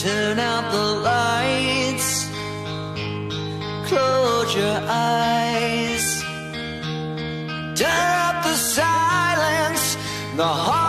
Turn 0.00 0.38
out 0.38 0.72
the 0.72 0.94
lights. 1.10 2.30
Close 3.86 4.54
your 4.56 4.80
eyes. 4.88 6.22
Turn 7.78 8.12
up 8.26 8.42
the 8.42 8.54
silence. 8.54 9.98
The 10.36 10.46
heart 10.46 10.79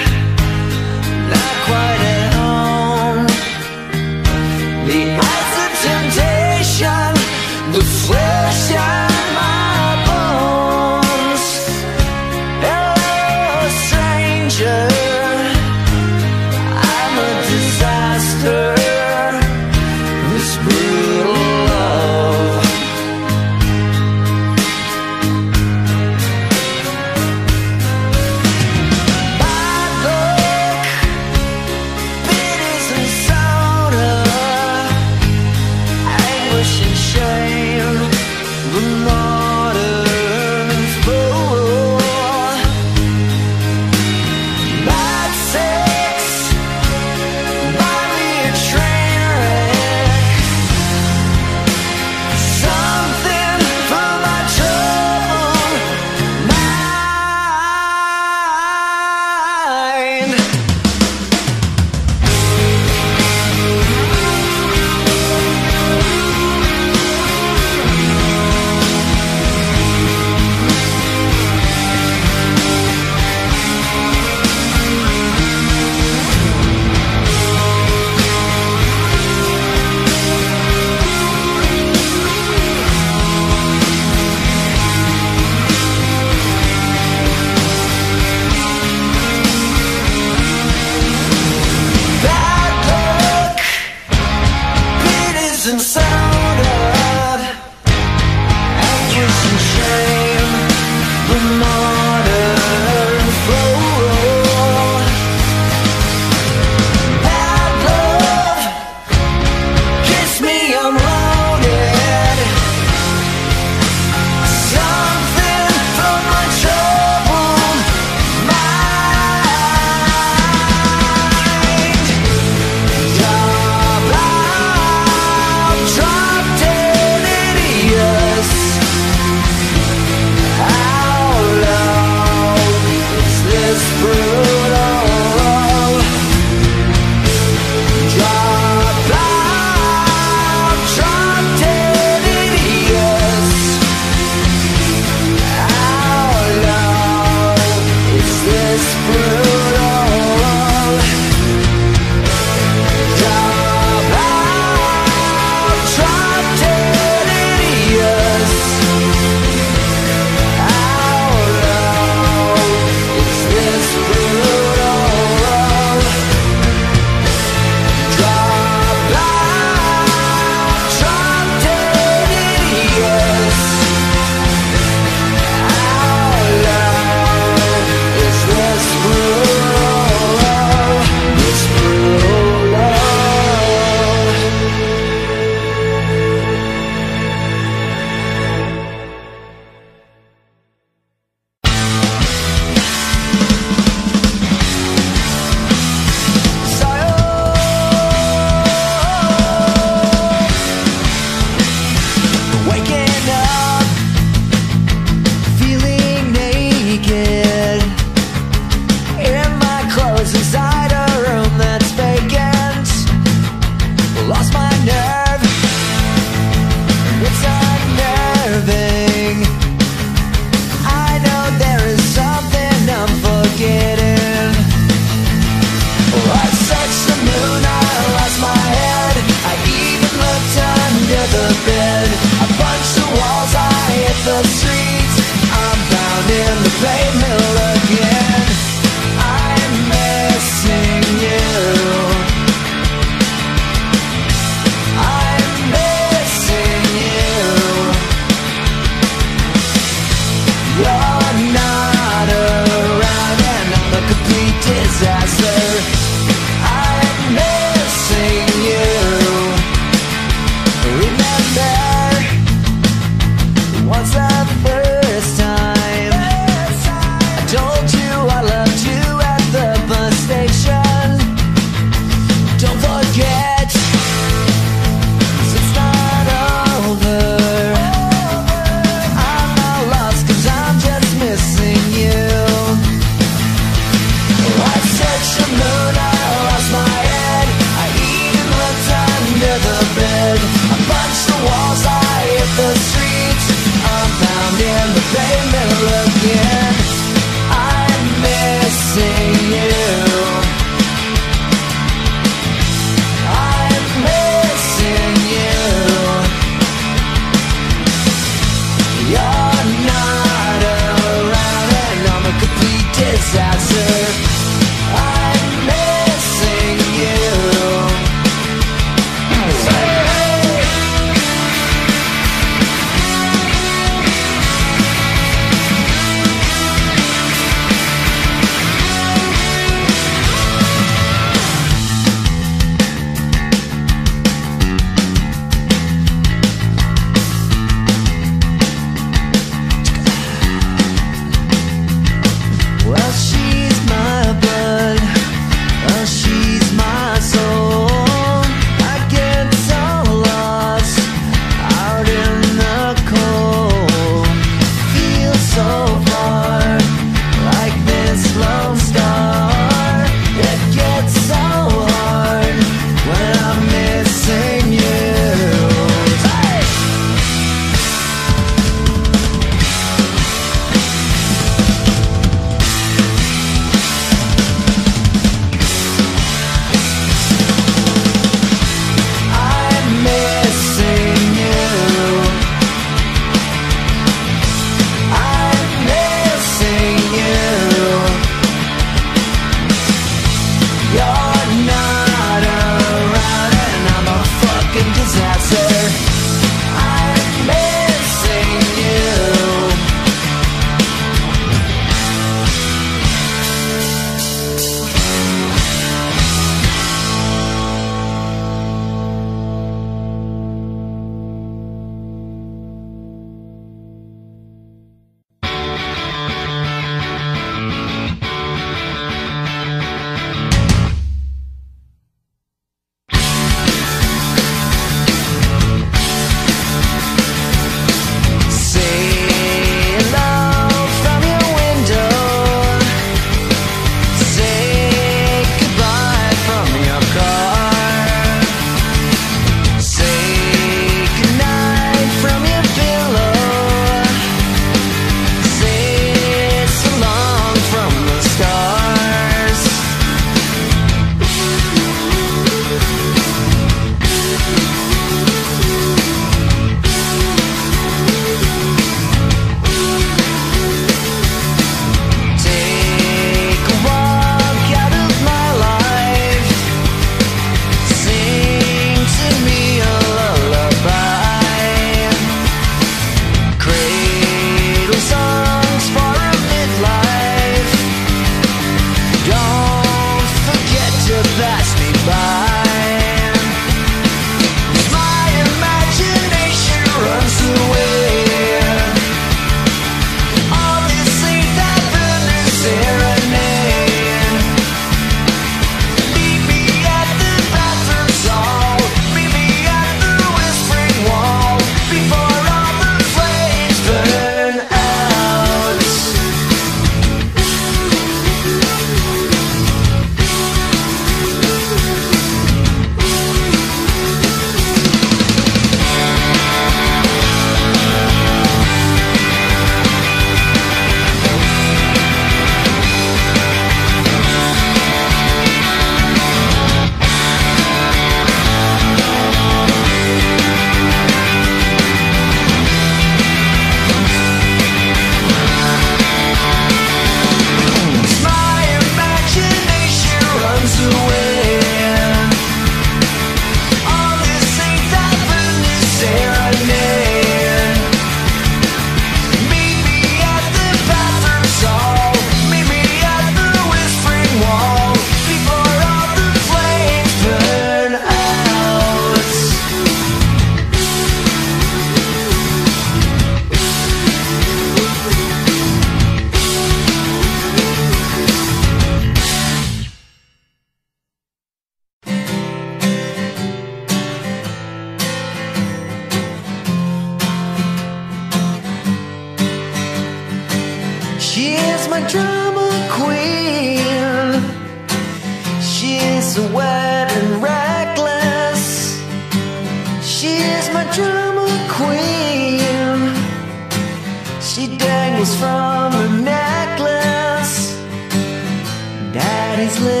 body's 599.61 599.79
lit. 599.81 600.00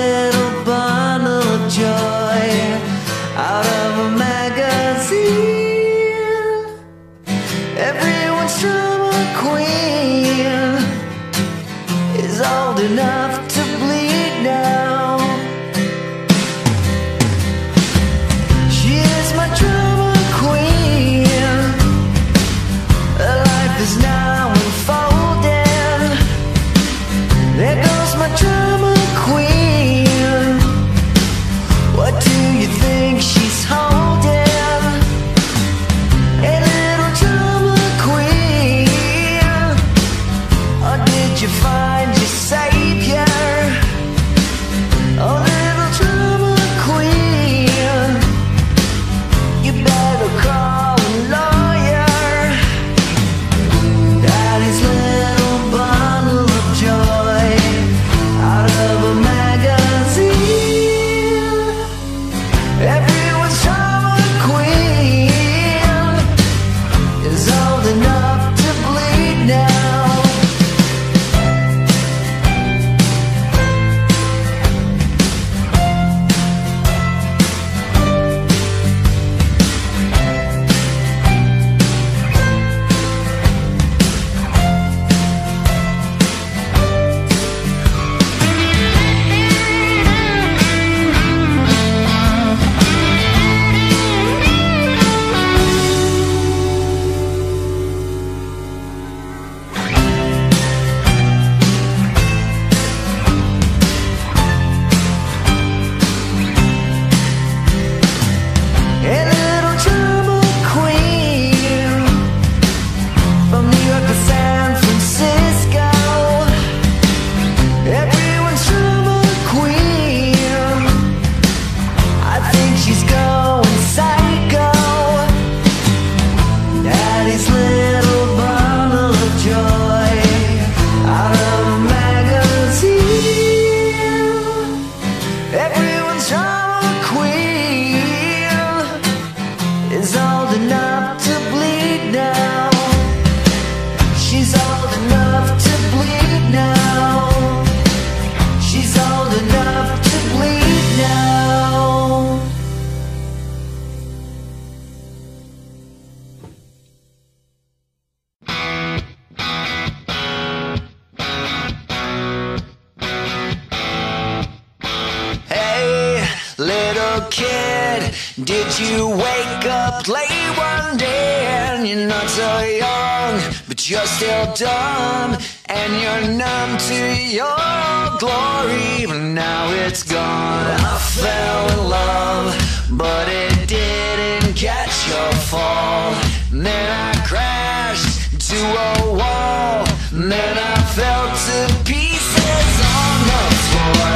young, 172.79 173.41
but 173.67 173.89
you're 173.89 174.05
still 174.05 174.53
dumb, 174.53 175.37
and 175.67 175.91
you're 176.01 176.37
numb 176.37 176.77
to 176.77 176.99
your 177.39 178.19
glory. 178.19 179.05
But 179.07 179.23
now 179.33 179.71
it's 179.85 180.03
gone. 180.03 180.65
I 180.79 180.97
fell 181.19 181.61
in 181.73 181.89
love, 181.89 182.47
but 182.91 183.27
it 183.27 183.67
didn't 183.67 184.55
catch 184.55 185.07
your 185.09 185.31
fall. 185.49 186.13
Then 186.51 186.87
I 187.07 187.11
crashed 187.25 188.49
to 188.49 188.59
a 188.59 188.93
wall, 189.19 189.85
then 190.11 190.57
I 190.57 190.75
fell 190.95 191.27
to 191.47 191.57
pieces 191.83 192.73
on 192.99 193.15
the 193.31 193.43
floor. 193.67 194.11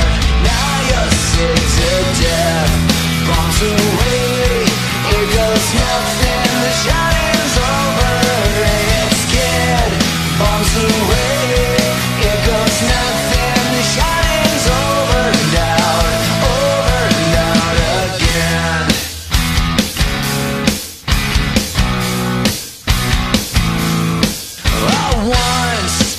Now 0.52 0.72
you're 0.90 1.12
sick 1.32 1.62
to 1.78 1.92
death, 2.24 2.74
bombs 3.28 3.60
away. 3.62 4.66
It 5.18 5.28
goes 5.38 5.68
nothing. 5.74 6.44
The 6.64 6.72
shadow. 6.84 7.15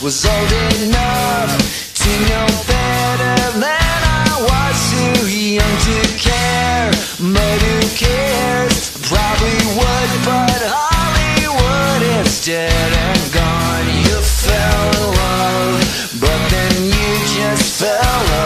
was 0.06 0.24
old 0.24 0.52
enough 0.86 1.50
to 1.92 2.10
know 2.30 2.46
better 2.70 3.58
than 3.58 4.00
I 4.06 4.38
was 4.38 4.76
too 4.94 5.26
young 5.26 5.76
to 5.88 5.98
care. 6.14 6.90
But 7.18 7.58
who 7.66 7.80
cares? 7.98 8.94
I 8.94 9.02
probably 9.02 9.58
would, 9.74 10.10
but 10.22 10.62
Hollywood 10.78 12.02
is 12.22 12.44
dead 12.46 12.92
and 13.06 13.32
gone. 13.34 13.86
You 14.06 14.22
fell 14.22 14.86
in 14.94 15.10
love, 15.18 16.20
but 16.20 16.40
then 16.54 16.84
you 16.84 17.10
just 17.34 17.82
fell 17.82 18.42
off. 18.42 18.45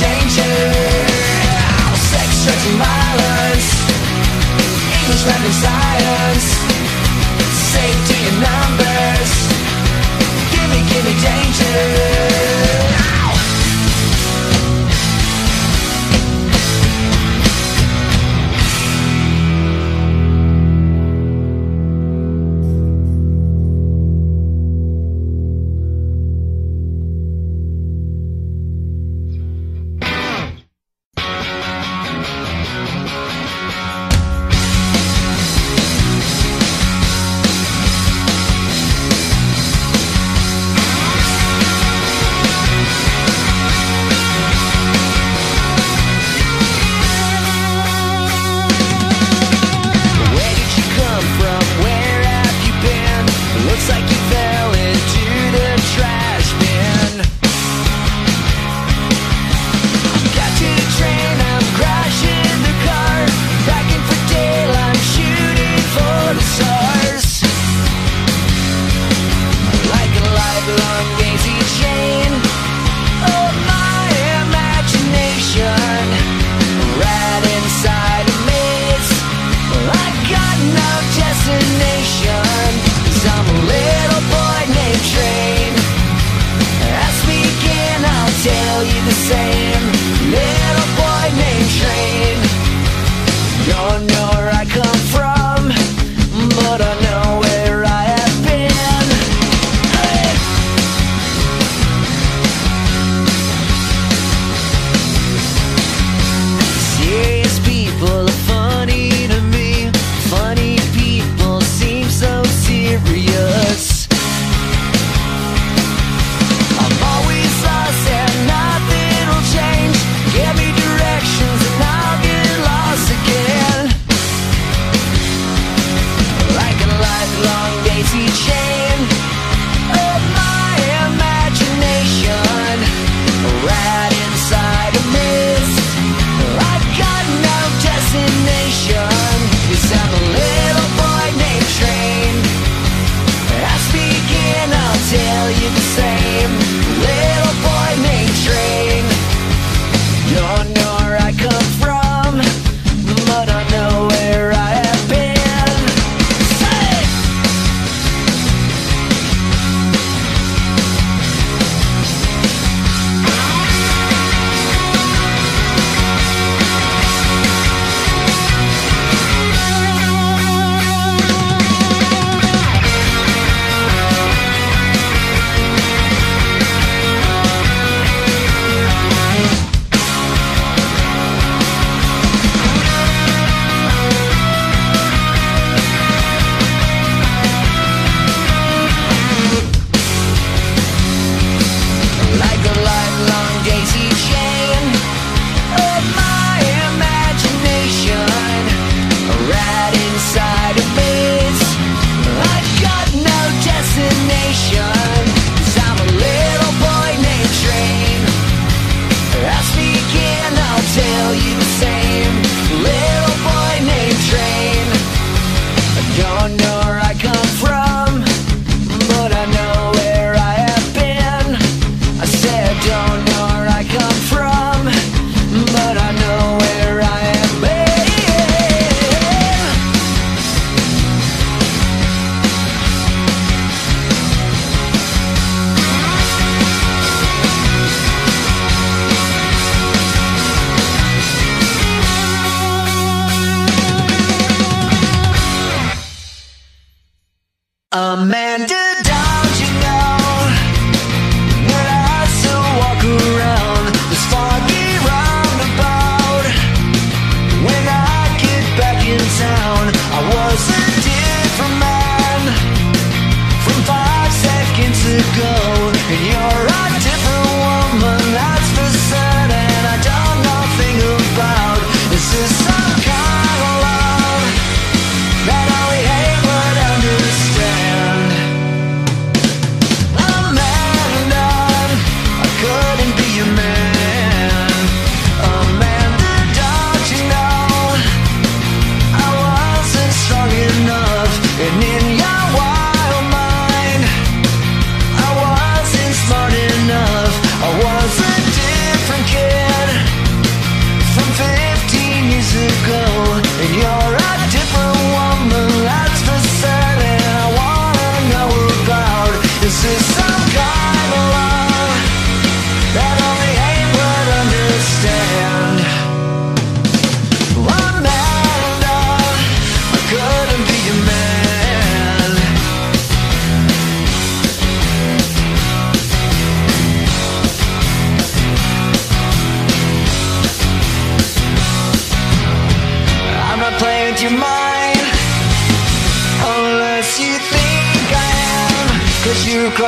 danger 0.00 0.56
Sex, 2.10 2.44
drugs 2.44 2.66
and 2.70 2.78
violence 2.78 3.90
numbers. 8.40 9.32
Gimme, 10.50 10.80
gimme 10.88 11.14
danger 11.22 12.59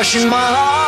crushing 0.02 0.28
my 0.28 0.36
heart 0.36 0.81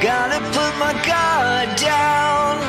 I 0.00 0.02
gotta 0.02 0.40
put 0.56 0.72
my 0.78 0.94
guard 1.04 1.76
down, 1.76 2.64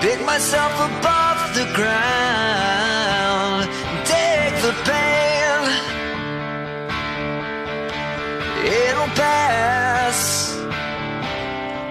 pick 0.00 0.24
myself 0.24 0.72
above 0.72 1.54
the 1.58 1.66
ground, 1.74 3.68
take 4.06 4.54
the 4.62 4.72
pain. 4.86 5.10
It'll 8.70 9.12
pass. 9.18 10.54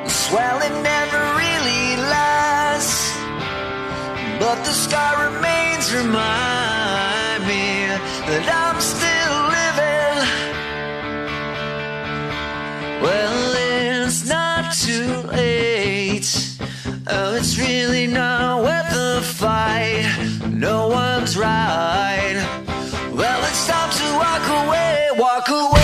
The 0.06 0.10
swelling 0.10 0.82
never 0.82 1.20
really 1.36 1.98
lasts, 2.16 3.20
but 4.40 4.64
the 4.64 4.72
scar 4.72 5.26
remains. 5.28 5.92
Remind 5.92 7.44
me 7.44 7.90
that 8.30 8.48
I'm 8.48 8.59
Oh, 17.12 17.34
it's 17.36 17.58
really 17.58 18.06
not 18.06 18.62
worth 18.62 18.92
the 18.92 19.22
fight. 19.24 20.06
No 20.48 20.90
one's 20.90 21.36
right. 21.36 22.36
Well, 23.12 23.44
it's 23.50 23.68
time 23.68 23.90
to 23.90 24.04
walk 24.16 24.68
away, 24.68 25.10
walk 25.18 25.50
away. 25.50 25.79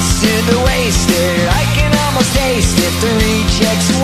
to 0.00 0.32
the 0.50 0.58
wasted. 0.64 1.48
I 1.48 1.64
can 1.76 1.92
almost 2.06 2.34
taste 2.34 2.78
it. 2.78 2.92
The 3.00 3.12
rejects. 3.20 3.99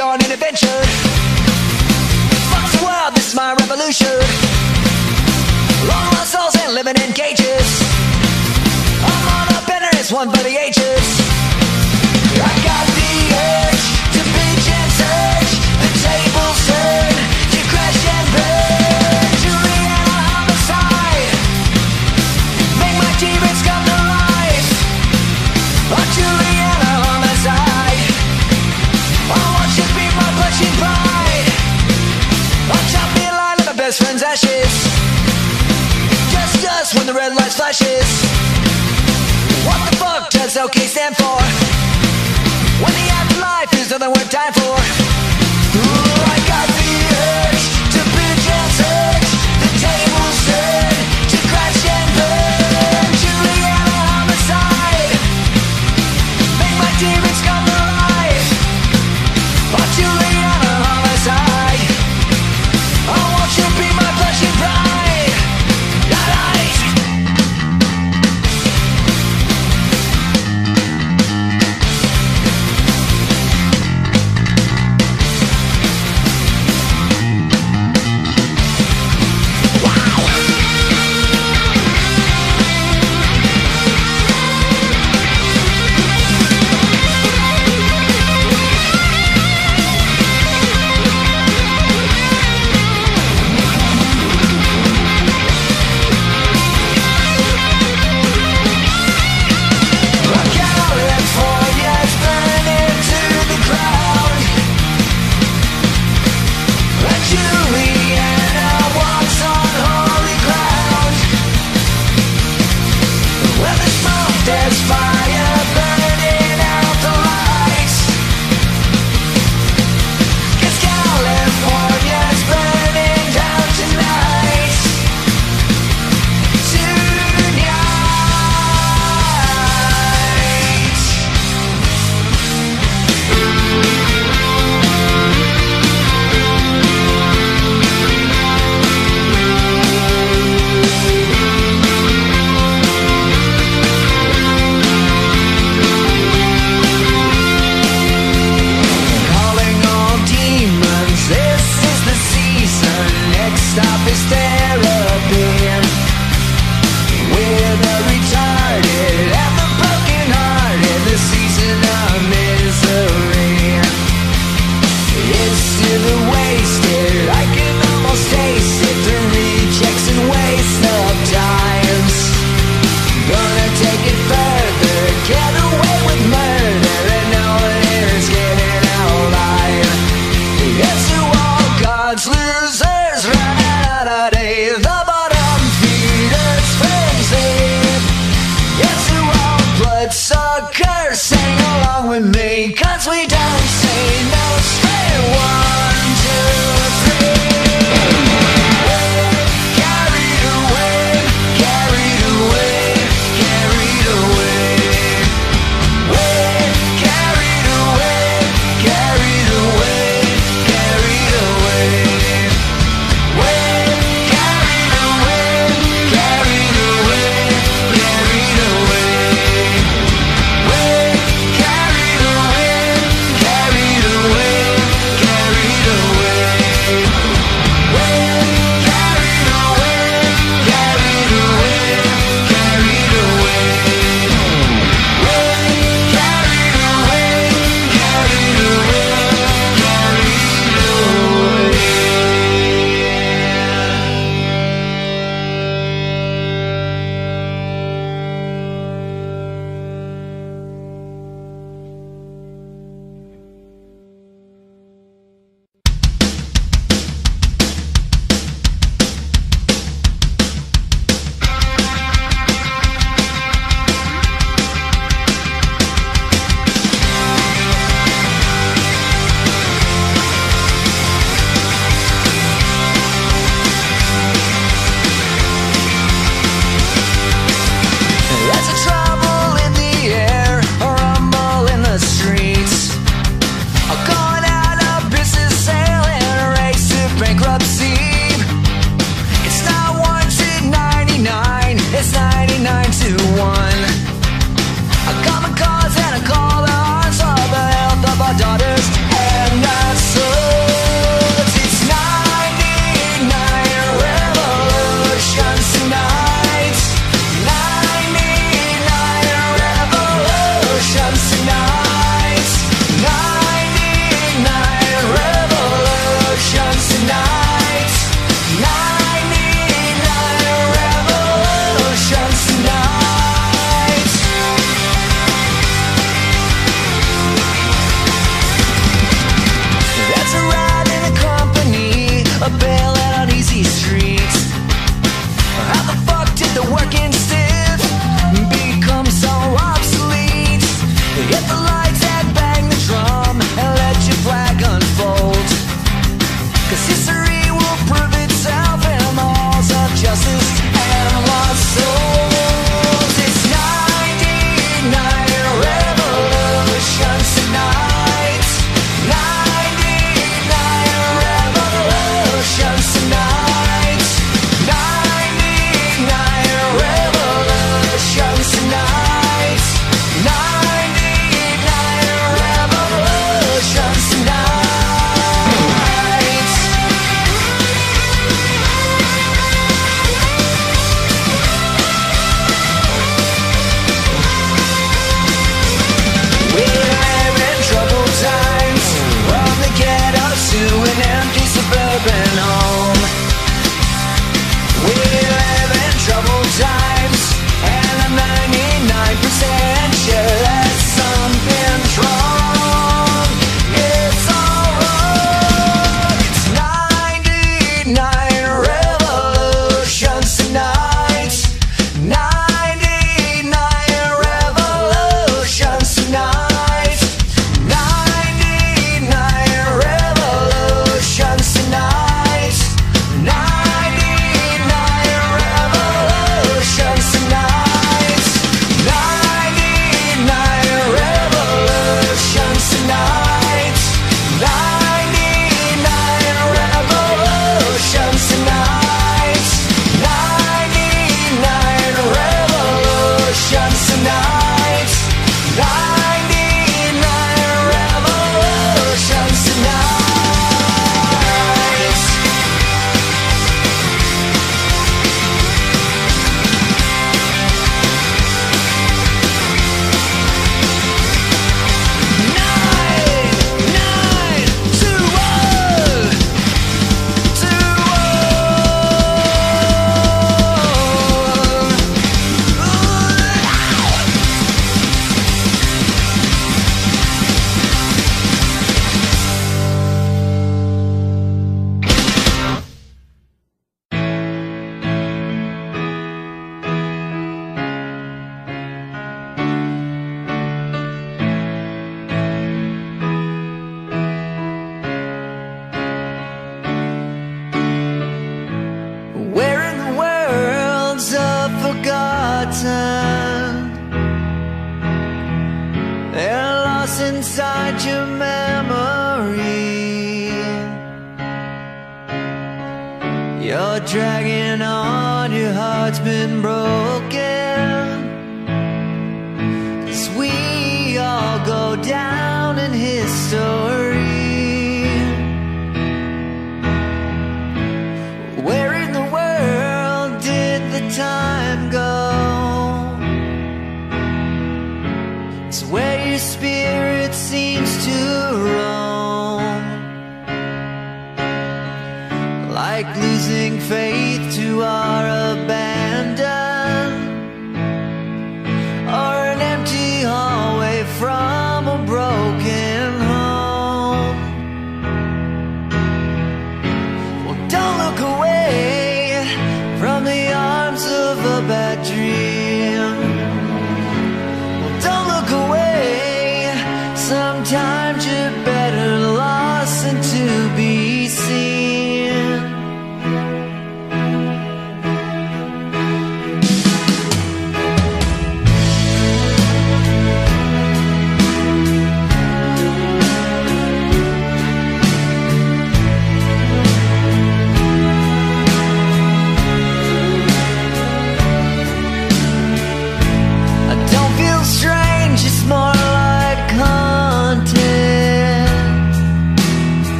on 0.00 0.24
an 0.24 0.32
adventure. 0.32 0.79